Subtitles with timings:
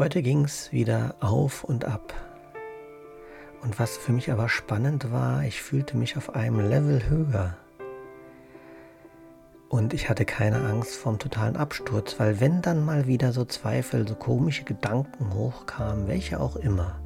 [0.00, 2.14] Heute ging es wieder auf und ab.
[3.60, 7.54] Und was für mich aber spannend war, ich fühlte mich auf einem Level höher.
[9.68, 14.08] Und ich hatte keine Angst vom totalen Absturz, weil wenn dann mal wieder so Zweifel,
[14.08, 16.98] so komische Gedanken hochkamen, welche auch immer,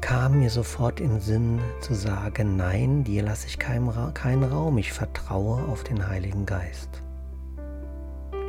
[0.00, 4.78] kam mir sofort in Sinn zu sagen, nein, dir lasse ich keinen, Ra keinen Raum,
[4.78, 7.04] ich vertraue auf den Heiligen Geist.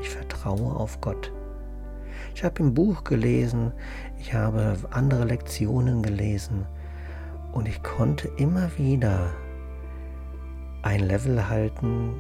[0.02, 1.32] Ich vertraue auf Gott.
[2.36, 3.72] Ich habe im Buch gelesen,
[4.18, 6.66] ich habe andere Lektionen gelesen
[7.52, 9.34] und ich konnte immer wieder
[10.84, 12.16] ein Level halten,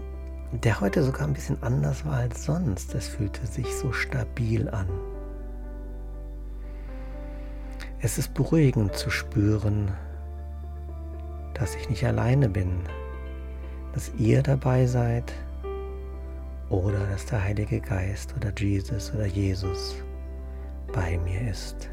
[0.51, 2.93] der heute sogar ein bisschen anders war als sonst.
[2.95, 4.87] Es fühlte sich so stabil an.
[8.01, 9.91] Es ist beruhigend zu spüren,
[11.53, 12.79] dass ich nicht alleine bin,
[13.93, 15.33] dass ihr dabei seid
[16.69, 19.95] oder dass der Heilige Geist oder Jesus oder Jesus
[20.99, 21.89] bei mir ist.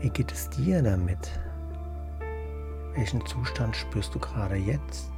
[0.00, 1.40] Wie geht es dir damit?
[2.94, 5.10] Welchen Zustand spürst du gerade jetzt?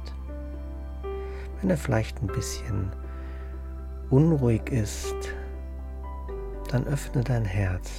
[1.59, 2.89] Wenn er vielleicht ein bisschen
[4.09, 5.13] unruhig ist,
[6.69, 7.91] dann öffne dein Herz.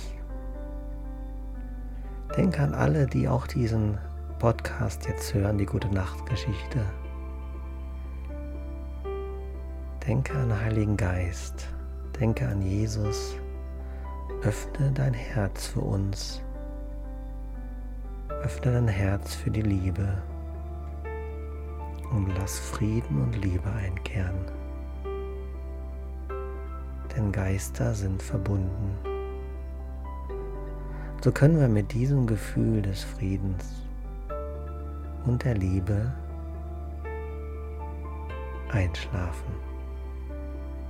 [2.39, 3.99] Denke an alle, die auch diesen
[4.39, 6.87] Podcast jetzt hören, die gute Nachtgeschichte.
[10.07, 11.69] Denke an den Heiligen Geist.
[12.21, 13.35] Denke an Jesus.
[14.43, 16.43] Öffne dein Herz für uns.
[18.43, 20.23] Öffne dein Herz für die Liebe
[22.11, 24.45] und lass Frieden und Liebe einkehren.
[27.17, 28.99] Denn Geister sind verbunden.
[31.25, 33.65] So können wir mit diesem Gefühl des Friedens
[35.25, 36.13] und der Liebe
[38.71, 39.70] einschlafen.